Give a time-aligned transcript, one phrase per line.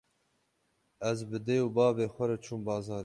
[1.09, 2.99] Ez bi dê û bavê xwe re çûm bazarê.